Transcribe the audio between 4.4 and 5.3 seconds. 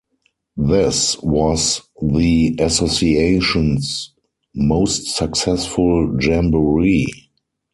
most